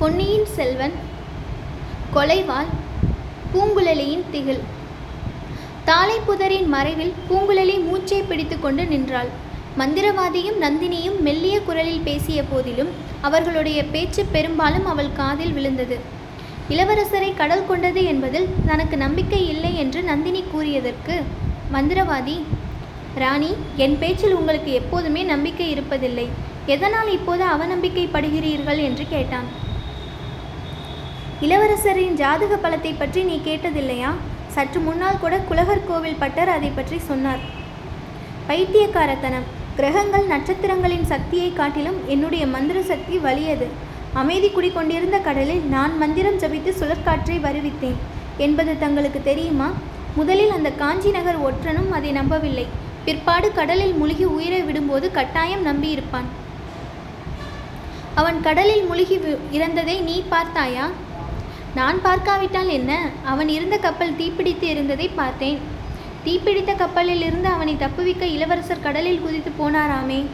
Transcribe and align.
பொன்னியின் 0.00 0.46
செல்வன் 0.56 0.94
கொலைவாள் 2.14 2.68
பூங்குழலியின் 3.52 4.22
திகில். 4.30 4.62
தாளைப்புதரின் 5.86 6.66
மறைவில் 6.66 7.12
பூங்குழலி 7.28 7.84
மூச்சை 7.84 8.22
பிடித்துக்கொண்டு 8.22 8.84
நின்றாள். 8.84 9.28
மந்திரவாதியும் 9.78 10.58
நந்தினியும் 10.60 11.18
மெல்லிய 11.20 11.60
குரலில் 11.60 12.00
பேசிய 12.00 12.42
போதிலும் 12.42 12.88
அவர்களுடைய 13.20 13.84
பேச்சு 13.84 14.24
பெரும்பாலும் 14.24 14.86
அவள் 14.86 15.12
காதில் 15.12 15.52
விழுந்தது. 15.52 15.98
இளவரசரை 16.68 17.30
கடல் 17.36 17.66
கொண்டது 17.66 18.04
என்பதில் 18.04 18.50
தனக்கு 18.66 18.96
நம்பிக்கை 18.96 19.48
இல்லை 19.48 19.78
என்று 19.78 20.02
நந்தினி 20.02 20.44
கூறியதற்கு 20.52 21.16
மந்திரவாதி 21.72 22.40
ராணி 23.14 23.54
என் 23.76 23.98
பேச்சில் 23.98 24.34
உங்களுக்கு 24.34 24.72
எப்போதுமே 24.72 25.22
நம்பிக்கை 25.22 25.74
இருப்பதில்லை. 25.74 26.28
எதனால் 26.66 27.12
இப்போது 27.12 27.44
அவநம்பிக்கைப்படுகிறீர்கள்? 27.44 28.82
என்று 28.82 29.06
கேட்டான். 29.08 29.68
இளவரசரின் 31.40 32.14
ஜாதக 32.14 32.56
பலத்தை 32.56 32.94
பற்றி 32.98 33.22
நீ 33.22 33.40
கேட்டதில்லையா? 33.44 34.08
சற்று 34.48 34.80
முன்னால் 34.80 35.18
கூட 35.18 35.38
குலகர் 35.38 35.86
கோவில் 35.86 36.16
பட்டர் 36.18 36.48
அதை 36.48 36.70
பற்றி 36.74 36.98
சொன்னார். 36.98 37.38
பைத்தியக்காரத்தனம். 38.46 39.58
கிரகங்கள் 39.76 40.26
நட்சத்திரங்களின் 40.26 41.04
சக்தியை 41.04 41.52
காட்டிலும் 41.52 42.08
என்னுடைய 42.08 42.46
மந்திர 42.46 42.82
சக்தி 42.82 43.18
வலியது. 43.18 43.66
அமைதி 44.12 44.50
குடிக்கொண்டிருந்த 44.50 45.18
கடலில் 45.18 45.60
நான் 45.60 45.98
மந்திரம் 45.98 46.38
ஜபித்து 46.38 46.70
சுழற்காற்றை 46.70 47.38
வருவித்தேன். 47.38 47.94
என்பது 48.38 48.78
தங்களுக்கு 48.78 49.22
தெரியுமா? 49.22 49.72
முதலில் 50.16 50.50
அந்த 50.50 50.70
காஞ்சி 50.70 51.10
நகர் 51.10 51.40
ஒற்றனும் 51.40 51.90
அதை 51.90 52.12
நம்பவில்லை. 52.12 52.66
பிற்பாடு 53.04 53.52
கடலில் 53.52 53.94
முழுகி 53.94 54.24
உயிரை 54.24 54.64
விடும்போது 54.64 55.10
கட்டாயம் 55.10 55.66
நம்பியிருப்பான். 55.66 56.28
அவன் 58.14 58.40
கடலில் 58.40 58.86
முழுகி 58.86 59.16
வி- 59.16 59.38
இறந்ததை 59.50 60.00
நீ 60.00 60.24
பார்த்தாயா? 60.28 60.90
நான் 61.74 62.02
பார்க்காவிட்டால் 62.02 62.68
என்ன? 62.68 63.08
அவன் 63.24 63.48
இருந்த 63.48 63.76
கப்பல் 63.76 64.16
தீப்பிடித்து 64.18 64.62
இருந்ததை 64.62 65.08
பார்த்தேன். 65.08 65.58
தீப்பிடித்த 66.24 66.76
கப்பலில் 66.76 67.22
இருந்து 67.22 67.48
அவனை 67.48 67.76
தப்புவிக்க 67.76 68.22
இளவரசர் 68.22 68.80
கடலில் 68.80 69.20
குதித்து 69.20 69.52
போனாராமே. 69.58 70.26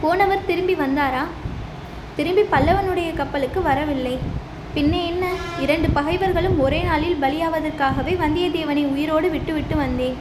போனவர் 0.00 0.46
திரும்பி 0.46 0.74
வந்தாரா? 0.74 1.24
திரும்பி 2.16 2.40
பல்லவனுடைய 2.40 3.14
கப்பலுக்கு 3.14 3.62
வரவில்லை. 3.62 4.18
பின்னே 4.74 5.06
என்ன? 5.06 5.26
இரண்டு 5.60 5.88
பகைவர்களும் 5.88 6.60
ஒரே 6.60 6.82
நாளில் 6.82 7.20
பலியாவதற்காகவே 7.20 8.14
வந்தியத்தேவனை 8.24 8.84
உயிரோடு 8.86 9.30
விட்டுவிட்டு 9.30 9.76
வந்தேன். 9.76 10.16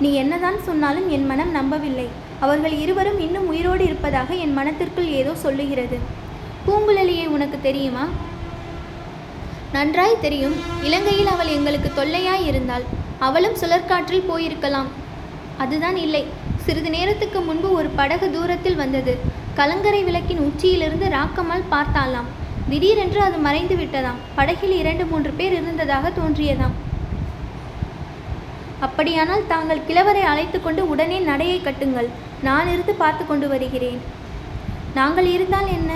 நீ 0.00 0.14
என்னதான் 0.14 0.62
சொன்னாலும் 0.62 1.08
என் 1.08 1.26
மனம் 1.26 1.50
நம்பவில்லை. 1.50 2.08
அவர்கள் 2.40 2.72
இருவரும் 2.72 3.18
இன்னும் 3.18 3.46
உயிரோடு 3.46 3.84
இருப்பதாக 3.84 4.34
என் 4.34 4.52
மனத்திற்குள் 4.52 5.06
ஏதோ 5.06 5.34
சொல்லுகிறது. 5.34 5.98
பூங்குழலியை 6.66 7.26
உனக்கு 7.26 7.58
தெரியுமா? 7.62 8.06
நன்றாய் 9.74 10.22
தெரியும். 10.24 10.56
இலங்கையில் 10.82 11.30
அவள் 11.34 11.50
எங்களுக்கு 11.56 11.88
தொல்லையாய் 11.96 12.46
இருந்தாள். 12.46 12.84
அவளும் 13.18 13.56
சுழற்காற்றில் 13.60 14.28
போயிருக்கலாம். 14.30 14.90
அதுதான் 15.58 15.96
இல்லை. 15.96 16.22
சிறிது 16.64 16.90
நேரத்துக்கு 16.90 17.40
முன்பு 17.40 17.68
ஒரு 17.72 17.88
படகு 17.88 18.26
தூரத்தில் 18.30 18.80
வந்தது. 18.82 19.12
கலங்கரை 19.54 20.00
விளக்கின் 20.04 20.42
உச்சியிலிருந்து 20.48 21.06
ராக்கம்மாள் 21.16 21.68
பார்த்தாளாம். 21.70 22.30
திடீரென்று 22.68 23.20
அது 23.20 23.38
மறைந்து 23.38 23.74
விட்டதாம். 23.74 24.20
படகில் 24.34 24.76
இரண்டு 24.82 25.06
மூன்று 25.06 25.30
பேர் 25.38 25.52
இருந்ததாக 25.52 26.12
தோன்றியதாம். 26.18 26.76
அப்படியானால் 28.80 29.48
தாங்கள் 29.52 29.86
கிழவரை 29.88 30.24
அழைத்து 30.32 30.58
கொண்டு 30.62 30.82
உடனே 30.88 31.18
நடையை 31.30 31.60
கட்டுங்கள். 31.60 32.10
நான் 32.42 32.68
இருந்து 32.72 32.94
பார்த்து 33.04 33.26
கொண்டு 33.26 33.48
வருகிறேன். 33.48 34.00
நாங்கள் 34.94 35.28
இருந்தால் 35.36 35.70
என்ன? 35.78 35.92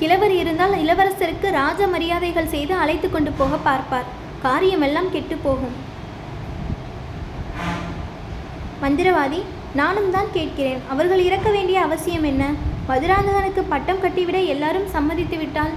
கிழவர் 0.00 0.34
இருந்தால் 0.40 0.74
இளவரசருக்கு 0.82 1.48
ராஜ 1.60 1.80
மரியாதைகள் 1.92 2.52
செய்து 2.54 2.74
அழைத்து 2.82 3.08
கொண்டு 3.10 3.30
போக 3.38 3.56
பார்ப்பார். 3.68 4.08
காரியமெல்லாம் 4.44 5.12
கெட்டு 5.14 5.36
போகும். 5.46 5.76
மந்திரவாதி 8.82 9.40
நானும் 9.80 10.10
தான் 10.16 10.28
கேட்கிறேன். 10.36 10.82
அவர்கள் 10.92 11.22
இறக்க 11.28 11.48
வேண்டிய 11.56 11.78
அவசியம் 11.86 12.26
என்ன? 12.30 12.44
மதுராந்தகனுக்கு 12.90 13.62
பட்டம் 13.72 14.02
கட்டிவிட 14.04 14.38
எல்லாரும் 14.54 14.86
சம்மதித்து 14.94 15.36
விட்டால்? 15.38 15.74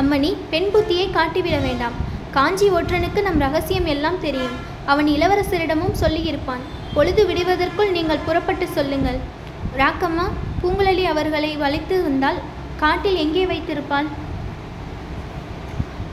அம்மணி 0.00 0.30
பெண் 0.52 0.70
புத்தியை 0.74 1.06
காட்டிவிட 1.18 1.58
வேண்டாம். 1.66 1.98
காஞ்சி 2.36 2.68
ஒற்றனுக்கு 2.78 3.20
நம் 3.26 3.42
ரகசியம் 3.44 3.90
எல்லாம் 3.94 4.22
தெரியும். 4.24 4.56
அவன் 4.92 5.08
இளவரசரிடமும் 5.16 6.00
சொல்லியிருப்பான். 6.00 6.64
பொழுது 6.96 7.22
விடுவதற்குள் 7.28 7.94
நீங்கள் 7.98 8.24
புறப்பட்டு 8.26 8.68
சொல்லுங்கள். 8.78 9.20
ராக்கம்மா 9.82 10.26
பூங்குழலி 10.64 11.02
அவர்களை 11.12 11.48
வளைத்து 11.62 11.96
வந்தால் 12.04 12.38
காட்டில் 12.82 13.18
எங்கே 13.22 13.42
வைத்திருப்பாள்? 13.50 14.06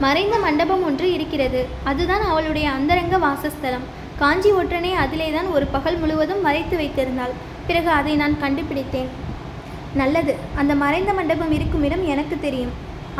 மறைந்த 0.03 0.35
மண்டபம் 0.45 0.83
ஒன்று 0.87 1.07
இருக்கிறது. 1.15 1.61
அதுதான் 1.89 2.23
அவளுடைய 2.29 2.67
அந்தரங்க 2.77 3.17
வாசஸ்தலம். 3.25 3.85
காஞ்சி 4.21 4.49
ஒற்றனை 4.59 4.91
அதிலேதான் 5.03 5.49
ஒரு 5.55 5.65
பகல் 5.75 5.99
முழுவதும் 6.01 6.41
மறைத்து 6.47 6.75
வைத்திருந்தாள். 6.81 7.35
பிறகு 7.67 7.89
அதை 7.99 8.15
நான் 8.21 8.35
கண்டுபிடித்தேன். 8.43 9.09
நல்லது 10.01 10.33
அந்த 10.61 10.73
மறைந்த 10.83 11.13
மண்டபம் 11.19 11.53
இருக்கும் 11.57 11.85
இடம் 11.89 12.05
எனக்கு 12.13 12.35
தெரியும். 12.45 12.73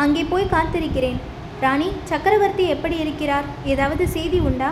அங்கே 0.04 0.24
போய் 0.34 0.54
காத்திருக்கிறேன். 0.56 1.22
ராணி 1.64 1.88
சக்கரவர்த்தி 2.12 2.66
எப்படி 2.76 2.98
இருக்கிறார்? 3.06 3.48
ஏதாவது 3.74 4.04
செய்தி 4.18 4.40
உண்டா? 4.50 4.70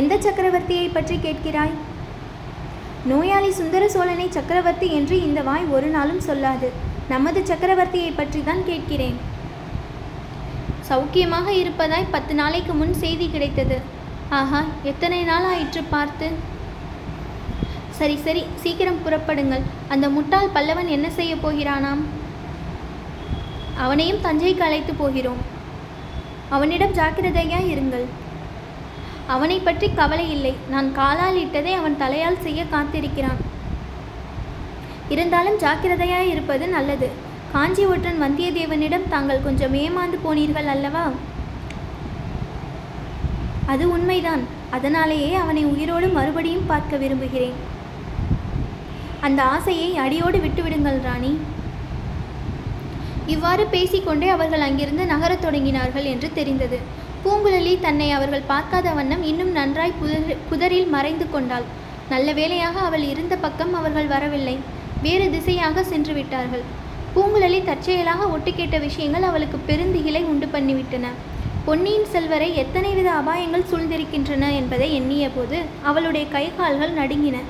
எந்த 0.00 0.14
சக்கரவர்த்தியை 0.26 0.88
பற்றி 0.96 1.18
கேட்கிறாய்? 1.26 1.76
நோயாளி 3.10 3.50
சுந்தர 3.58 3.82
சோழனை 3.94 4.26
சக்கரவர்த்தி 4.36 4.86
என்று 4.98 5.16
இந்த 5.26 5.40
வாய் 5.48 5.66
ஒரு 5.76 5.88
நாளும் 5.96 6.22
சொல்லாது. 6.28 6.68
நமது 7.12 7.40
சக்கரவர்த்தியை 7.50 8.10
பற்றி 8.16 8.40
தான் 8.48 8.62
கேட்கிறேன். 8.70 9.18
சௌக்கியமாக 10.88 11.48
இருப்பதாய் 11.60 12.12
பத்து 12.14 12.34
நாளைக்கு 12.40 12.72
முன் 12.80 12.94
செய்தி 13.02 13.26
கிடைத்தது. 13.34 13.78
ஆஹா 14.40 14.60
எத்தனை 14.90 15.20
நாள் 15.30 15.46
ஆயிற்று 15.52 15.82
பார்த்து? 15.94 16.28
சரி 17.98 18.16
சரி 18.26 18.42
சீக்கிரம் 18.62 19.02
புறப்படுங்கள். 19.04 19.64
அந்த 19.94 20.06
முட்டாள் 20.16 20.54
பல்லவன் 20.56 20.90
என்ன 20.96 21.08
செய்ய 21.18 21.34
போகிறானாம்? 21.44 22.02
அவனையும் 23.84 24.22
தஞ்சைக்கு 24.26 24.64
அழைத்து 24.68 24.92
போகிறோம். 25.02 25.42
அவனிடம் 26.56 26.96
ஜாக்கிரதையாக 26.98 27.70
இருங்கள். 27.74 28.06
அவனை 29.26 29.58
பற்றி 29.58 29.90
கவலை 29.94 30.30
இல்லை. 30.30 30.54
நான் 30.70 30.92
காலால் 30.92 31.36
இட்டதை 31.36 31.74
அவன் 31.74 31.96
தலையால் 32.00 32.42
செய்ய 32.42 32.64
காத்திருக்கிறான். 32.64 33.40
இருந்தாலும் 35.08 35.58
ஜாக்கிரதையாய் 35.58 36.28
இருப்பது 36.28 36.68
நல்லது. 36.68 37.08
காஞ்சி 37.52 37.84
ஒற்றன் 37.84 38.22
வந்தியத்தேவனிடம் 38.22 39.08
தாங்கள் 39.08 39.42
கொஞ்சம் 39.42 39.74
ஏமாந்து 39.74 40.18
போனீர்கள் 40.24 40.66
அல்லவா? 40.66 41.10
அது 43.66 43.90
உண்மைதான். 43.90 44.42
அதனாலேயே 44.70 45.34
அவனை 45.34 45.64
உயிரோடு 45.64 46.08
மறுபடியும் 46.08 46.66
பார்க்க 46.66 46.96
விரும்புகிறேன். 46.96 47.56
அந்த 49.20 49.42
ஆசையை 49.42 49.96
அடியோடு 49.96 50.38
விட்டுவிடுங்கள் 50.38 51.02
ராணி. 51.02 51.38
இவ்வாறு 53.26 53.66
பேசிக்கொண்டே 53.66 54.28
அவர்கள் 54.28 54.60
அங்கிருந்து 54.60 55.06
நகரத் 55.06 55.44
தொடங்கினார்கள் 55.44 56.04
என்று 56.04 56.32
தெரிந்தது. 56.32 57.04
பூங்குழலி 57.26 57.70
தன்னை 57.84 58.06
அவர்கள் 58.16 58.48
பார்க்காத 58.50 58.88
வண்ணம் 58.96 59.22
இன்னும் 59.28 59.50
நன்றாய் 59.56 59.94
புதர் 60.00 60.26
புதரில் 60.50 60.90
மறைந்து 60.92 61.26
கொண்டாள். 61.32 61.64
நல்ல 62.12 62.32
வேளையாக 62.38 62.76
அவள் 62.88 63.04
இருந்த 63.12 63.34
பக்கம் 63.44 63.72
அவர்கள் 63.78 64.06
வரவில்லை. 64.12 64.54
வேறு 65.04 65.26
திசையாக 65.32 65.82
சென்று 65.92 66.12
விட்டார்கள். 66.18 66.62
பூங்குழலி 67.14 67.58
தற்செயலாக 67.68 68.28
ஒட்டு 68.34 68.52
கேட்ட 68.58 68.78
விஷயங்கள் 68.84 69.26
அவளுக்கு 69.30 69.58
பெருந்திகிலை 69.70 70.22
உண்டு 70.32 70.48
பண்ணிவிட்டன. 70.52 71.10
பொன்னியின் 71.66 72.06
செல்வரை 72.12 72.48
எத்தனை 72.62 72.92
வித 72.98 73.10
அபாயங்கள் 73.20 73.68
சூழ்ந்திருக்கின்றன 73.72 74.52
என்பதை 74.60 74.88
எண்ணிய 75.00 75.26
போது 75.38 75.58
அவளுடைய 75.90 76.26
கைகால்கள் 76.36 76.96
நடுங்கின. 77.00 77.40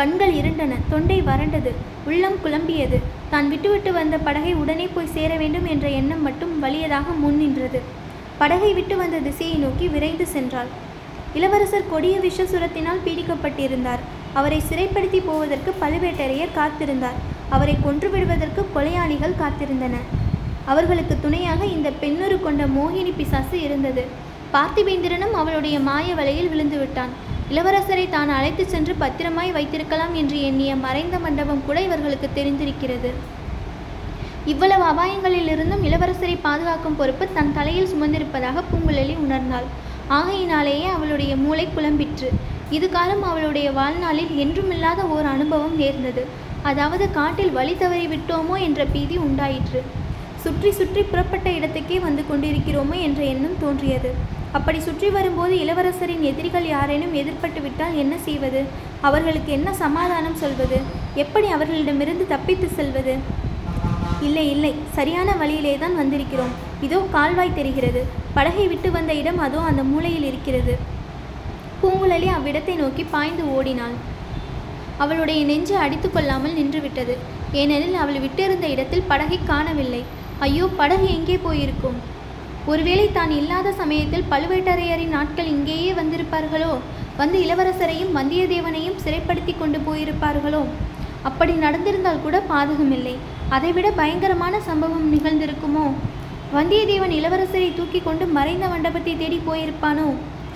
கண்கள் 0.00 0.34
இருண்டன. 0.40 0.80
தொண்டை 0.94 1.20
வறண்டது. 1.28 1.74
உள்ளம் 2.08 2.40
குழம்பியது. 2.46 3.00
தான் 3.34 3.50
விட்டுவிட்டு 3.52 3.92
வந்த 4.00 4.16
படகை 4.26 4.54
உடனே 4.64 4.88
போய் 4.96 5.14
சேர 5.18 5.30
வேண்டும் 5.44 5.68
என்ற 5.74 5.86
எண்ணம் 6.00 6.26
மட்டும் 6.30 6.56
வலியதாக 6.64 7.20
முன் 7.24 7.40
நின்றது. 7.44 7.82
படகை 8.40 8.72
விட்டு 8.74 8.96
வந்த 8.96 9.18
திசையை 9.18 9.56
நோக்கி 9.56 9.86
விரைந்து 9.88 10.26
சென்றாள். 10.34 10.70
இளவரசர் 11.38 11.90
கொடிய 11.92 12.16
விஷசுரத்தினால் 12.26 13.02
பீடிக்கப்பட்டிருந்தார். 13.06 14.02
அவரை 14.38 14.62
சிறைப்படுத்தி 14.68 15.20
போவதற்கு 15.28 15.70
பழுவேட்டரையர் 15.82 16.56
காத்திருந்தார். 16.58 17.18
அவரை 17.48 17.76
கொன்றுவிடுவதற்கு 17.86 18.62
கொலையாளிகள் 18.74 19.40
காத்திருந்தன. 19.42 19.94
அவர்களுக்கு 20.72 21.16
துணையாக 21.24 21.64
இந்த 21.64 21.88
பெண்ணுரு 22.02 22.36
கொண்ட 22.42 22.64
மோகினி 22.76 23.12
பிசாசு 23.16 23.62
இருந்தது. 23.62 24.04
பார்த்திபேந்திரனும் 24.54 25.34
அவளுடைய 25.40 25.80
மாய 25.88 26.14
வலையில் 26.14 26.48
விழுந்து 26.48 26.78
விட்டான். 26.78 27.14
இளவரசரை 27.50 28.08
தான் 28.08 28.30
அழைத்துச் 28.36 28.72
சென்று 28.74 28.94
பத்திரமாய் 29.02 29.52
வைத்திருக்கலாம் 29.56 30.14
என்று 30.14 30.42
எண்ணிய 30.42 30.76
மறைந்த 30.84 31.18
மண்டபம் 31.18 31.64
கூட 31.66 31.80
இவர்களுக்கு 31.80 32.28
தெரிந்திருக்கிறது. 32.38 33.10
இவ்வளவு 34.52 34.84
அபாயங்களிலிருந்தும் 34.90 35.84
இளவரசரை 35.88 36.34
பாதுகாக்கும் 36.44 36.96
பொறுப்பு 36.98 37.24
தன் 37.36 37.52
தலையில் 37.56 37.88
சுமந்திருப்பதாக 37.92 38.62
பூங்குழலி 38.70 39.14
உணர்ந்தாள். 39.24 39.66
ஆகையினாலேயே 40.16 40.88
அவளுடைய 40.96 41.32
மூளை 41.44 41.64
புலம்பிற்று. 41.76 42.28
இது 42.76 42.86
காலம் 42.96 43.24
அவளுடைய 43.30 43.68
வாழ்நாளில் 43.78 44.32
என்றுமில்லாத 44.42 45.00
ஓர் 45.14 45.28
அனுபவம் 45.32 45.74
நேர்ந்தது. 45.80 46.22
அதாவது 46.70 47.04
காட்டில் 47.16 47.52
வழி 47.56 47.74
தவறி 47.80 48.06
விட்டோமோ 48.12 48.56
என்ற 48.66 48.86
பீதி 48.94 49.16
உண்டாயிற்று. 49.26 49.80
சுற்றி 50.44 50.70
சுற்றி 50.78 51.02
புறப்பட்ட 51.10 51.48
இடத்துக்கே 51.58 51.98
வந்து 52.06 52.22
கொண்டிருக்கிறோமோ 52.30 52.96
என்ற 53.06 53.20
எண்ணம் 53.32 53.58
தோன்றியது. 53.64 54.10
அப்படி 54.58 54.78
சுற்றி 54.86 55.08
வரும்போது 55.16 55.54
இளவரசரின் 55.62 56.24
எதிரிகள் 56.30 56.68
யாரேனும் 56.74 57.16
எதிர்பட்டு 57.22 57.60
விட்டால் 57.66 57.98
என்ன 58.02 58.14
செய்வது? 58.28 58.62
அவர்களுக்கு 59.08 59.50
என்ன 59.58 59.68
சமாதானம் 59.82 60.40
சொல்வது? 60.44 60.78
எப்படி 61.24 61.48
அவர்களிடமிருந்து 61.56 62.26
தப்பித்து 62.34 62.70
செல்வது? 62.78 63.16
இல்லை 64.26 64.44
இல்லை. 64.54 64.72
சரியான 64.96 65.30
வழியிலே 65.40 65.72
தான் 65.82 65.96
வந்திருக்கிறோம். 66.00 66.52
இதோ 66.86 66.98
கால்வாய் 67.14 67.56
தெரிகிறது. 67.58 68.00
படகை 68.36 68.66
விட்டு 68.72 68.90
வந்த 68.96 69.12
இடம் 69.20 69.40
அதோ 69.46 69.60
அந்த 69.70 69.82
மூலையில் 69.82 70.26
இருக்கிறது. 70.30 70.74
பூங்குழலி 71.80 72.28
அவ்விடத்தை 72.36 72.74
நோக்கி 72.82 73.04
பாய்ந்து 73.14 73.44
ஓடினாள். 73.56 73.96
அவளுடைய 75.04 75.40
நெஞ்சு 75.44 75.74
அடித்து 75.84 76.10
கொள்ளாமல் 76.10 76.56
நின்றுவிட்டது. 76.58 77.16
ஏனெனில் 77.60 77.96
அவள் 78.02 78.22
விட்டிருந்த 78.24 78.66
இடத்தில் 78.74 79.08
படகை 79.10 79.38
காணவில்லை. 79.50 80.02
ஐயோ 80.46 80.66
படகு 80.80 81.06
எங்கே 81.16 81.36
போயிருக்கும்? 81.46 81.98
ஒருவேளை 82.72 83.12
தான் 83.12 83.32
இல்லாத 83.40 83.72
சமயத்தில் 83.80 84.28
பழுவேட்டரையரின் 84.32 85.14
நாட்கள் 85.16 85.52
இங்கேயே 85.56 85.92
வந்திருப்பார்களோ? 85.98 86.72
வந்து 87.20 87.36
இளவரசரையும் 87.44 88.14
வந்தியத்தேவனையும் 88.18 89.00
சிறைப்படுத்தி 89.04 89.52
கொண்டு 89.56 89.78
போயிருப்பார்களோ? 89.88 90.62
அப்படி 91.28 91.52
நடந்திருந்தால் 91.64 92.22
கூட 92.24 92.36
பாதகமில்லை. 92.52 93.14
அதைவிட 93.54 93.88
பயங்கரமான 94.00 94.54
சம்பவம் 94.68 95.06
நிகழ்ந்திருக்குமோ? 95.14 95.86
வந்தியத்தேவன் 96.56 97.14
இளவரசரை 97.18 97.70
தூக்கி 97.78 98.00
கொண்டு 98.02 98.24
மறைந்த 98.36 98.66
மண்டபத்தை 98.72 99.14
தேடி 99.22 99.38
போயிருப்பானோ? 99.48 100.08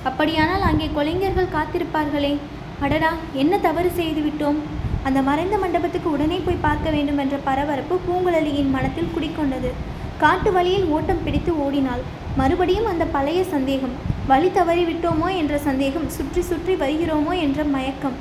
அப்படியானால் 0.08 0.67
அங்கே 0.69 0.88
கொலைஞர்கள் 0.96 1.55
காத்திருப்பார்களே. 1.56 2.32
அடடா 2.84 3.12
என்ன 3.43 3.55
தவறு 3.67 3.90
செய்து 4.00 4.20
விட்டோம்? 4.26 4.61
அந்த 5.08 5.19
மறைந்த 5.28 5.56
மண்டபத்துக்கு 5.62 6.08
உடனே 6.17 6.38
போய் 6.46 6.64
பார்க்க 6.67 6.88
வேண்டும் 6.94 7.20
என்ற 7.25 7.37
பரபரப்பு 7.49 7.94
பூங்குழலியின் 8.06 8.72
மனத்தில் 8.76 9.12
குடிக்கொண்டது 9.14 9.70
காட்டு 10.22 10.50
வழியில் 10.56 10.88
ஓட்டம் 10.94 11.22
பிடித்து 11.26 11.52
ஓடினாள். 11.64 12.02
மறுபடியும் 12.40 12.90
அந்த 12.93 13.05
பழைய 13.14 13.40
சந்தேகம் 13.55 13.94
வழி 14.31 14.50
தவறிவிட்டோமோ 14.56 15.28
என்ற 15.43 15.55
சந்தேகம் 15.69 16.11
சுற்றி 16.17 16.43
சுற்றி 16.50 16.75
வருகிறோமோ 16.82 17.32
என்ற 17.46 17.61
மயக்கம். 17.76 18.19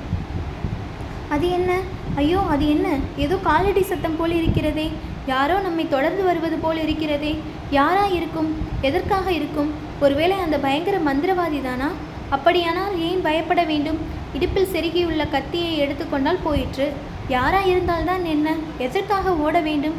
அது 1.30 1.50
என்ன? 1.50 1.72
ஐயோ 2.16 2.40
அது 2.40 2.70
என்ன? 2.70 2.88
ஏதோ 3.18 3.36
காலடி 3.36 3.82
சத்தம் 3.82 4.18
போல் 4.18 4.32
இருக்கிறதே. 4.32 4.92
யாரோ 5.26 5.60
நம்மை 5.60 5.88
தொடர்ந்து 5.88 6.24
வருவது 6.24 6.58
போல் 6.58 6.82
இருக்கிறதே. 6.82 7.40
யாரா 7.70 8.06
இருக்கும்? 8.06 8.56
எதற்காக 8.82 9.32
இருக்கும்? 9.32 9.72
ஒருவேளை 10.00 10.38
அந்த 10.40 10.60
பயங்கர 10.60 10.98
மந்திரவாதி 10.98 11.62
தானா 11.62 11.92
அப்படியானால் 12.30 13.00
ஏன் 13.00 13.22
பயப்பட 13.22 13.64
வேண்டும்? 13.64 14.00
இடுப்பில் 14.34 14.72
செருகியுள்ள 14.74 15.30
கத்தியை 15.30 15.78
எடுத்துக்கொண்டால் 15.78 16.44
போயிற்று. 16.44 16.92
யாரா 17.28 17.62
இருந்தால்தான் 17.62 18.26
என்ன? 18.26 18.56
எதற்காக 18.78 19.36
ஓட 19.36 19.60
வேண்டும்? 19.60 19.94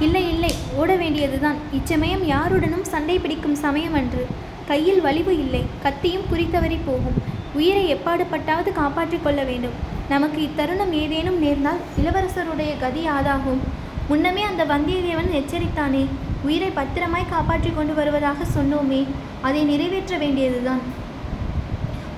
இல்லை 0.00 0.28
இல்லை 0.28 0.52
ஓட 0.76 0.96
வேண்டியதுதான். 0.96 1.56
இச்சமயம் 1.72 2.24
யாருடனும் 2.24 2.84
சண்டை 2.84 3.18
பிடிக்கும் 3.18 3.54
சமயம் 3.54 3.94
அன்று. 3.94 4.26
கையில் 4.66 5.00
வலிவு 5.00 5.38
இல்லை. 5.38 5.64
கத்தியும் 5.82 6.28
குறித்தவறி 6.32 6.78
போகும். 6.84 7.18
உயிரை 7.54 7.94
எப்பாடுபட்டாவது 7.94 8.72
காப்பாற்றிக் 8.72 9.24
கொள்ள 9.24 9.44
வேண்டும். 9.44 9.90
நமக்கு 10.08 10.38
இத்தருணம் 10.46 10.92
ஏதேனும் 11.00 11.38
நேர்ந்தால் 11.38 11.80
இளவரசருடைய 12.00 12.72
கதி 12.78 13.02
ஆதாகும். 13.08 13.60
முன்னமே 14.08 14.42
அந்த 14.42 14.62
வந்தியத்தேவன் 14.64 15.30
எச்சரித்தானே 15.38 16.02
உயிரை 16.46 16.70
பத்திரமாய் 16.78 17.30
காப்பாற்றி 17.30 17.70
கொண்டு 17.70 17.94
வருவதாக 17.94 18.44
சொன்னோமே 18.56 19.06
அதை 19.42 19.64
நிறைவேற்ற 19.64 20.16
வேண்டியதுதான். 20.16 20.82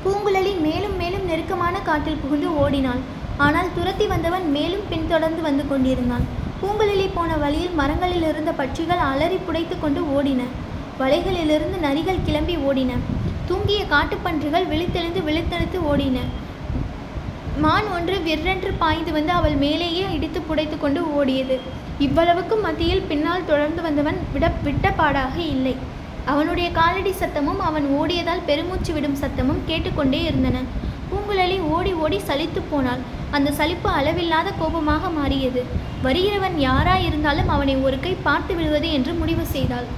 பூங்குழலி 0.05 0.61
மேலும் 0.61 0.97
மேலும் 1.01 1.29
நெருக்கமான 1.31 1.81
காட்டில் 1.81 2.23
புகுந்து 2.23 2.49
ஓடினாள். 2.63 3.03
ஆனால் 3.37 3.69
துரத்தி 3.77 4.07
வந்தவன் 4.07 4.47
மேலும் 4.57 4.89
பின்தொடர்ந்து 4.91 5.43
வந்து 5.43 5.69
கொண்டிருந்தான். 5.69 6.25
பூங்குழலி 6.61 7.07
போன 7.15 7.37
வழியில் 7.37 7.77
மரங்களில் 7.81 8.27
இருந்த 8.31 8.53
பட்சிகள் 8.61 9.03
அலறி 9.11 9.39
புடைத்து 9.47 9.81
கொண்டு 9.81 10.01
ஓடின. 10.17 10.43
வலைகளிலிருந்து 11.01 11.79
நரிகள் 11.87 12.25
கிளம்பி 12.25 12.57
ஓடின. 12.57 12.93
தூங்கிய 13.49 13.81
காட்டுப்பன்றிகள் 13.95 14.69
விழித்தெழுந்து 14.73 15.23
விழித்தெழுத்து 15.29 15.79
ஓடின. 15.93 16.19
மான் 17.63 17.89
ஒன்று 17.97 18.17
விற்றென்று 18.27 18.71
பாய்ந்து 18.81 19.11
வந்து 19.17 19.33
அவள் 19.39 19.57
மேலேயே 19.65 20.05
இடித்து 20.15 20.41
புடைத்து 20.47 20.77
கொண்டு 20.79 21.01
ஓடியது. 21.19 21.57
இவ்வளவுக்கும் 22.07 22.65
மத்தியில் 22.67 23.05
பின்னால் 23.11 23.47
தொடர்ந்து 23.51 23.81
வந்தவன் 23.87 24.19
விட 24.33 24.47
விட்டப்பாடாக 24.67 25.37
இல்லை. 25.55 25.75
அவனுடைய 26.33 26.69
காலடி 26.79 27.13
சத்தமும் 27.21 27.61
அவன் 27.69 27.87
ஓடியதால் 27.99 28.47
பெருமூச்சு 28.49 28.93
விடும் 28.97 29.21
சத்தமும் 29.23 29.61
கேட்டுக்கொண்டே 29.69 30.21
இருந்தன. 30.29 30.63
பூங்குழலி 31.11 31.59
ஓடி 31.75 31.93
ஓடி 32.05 32.19
சலித்து 32.29 32.61
போனாள். 32.73 33.05
அந்த 33.37 33.53
சலிப்பு 33.59 33.91
அளவில்லாத 33.99 34.49
கோபமாக 34.61 35.11
மாறியது. 35.19 35.63
வருகிறவன் 36.07 36.57
யாராயிருந்தாலும் 36.69 37.53
அவனை 37.57 37.77
ஒரு 37.87 37.99
கை 38.07 38.15
பார்த்து 38.27 38.55
விடுவது 38.59 38.91
என்று 38.99 39.15
முடிவு 39.21 39.47
செய்தாள். 39.55 39.89